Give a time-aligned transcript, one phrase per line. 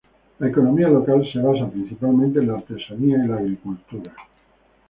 [0.39, 4.11] La economía local se basa principalmente en la artesanía y la agricultura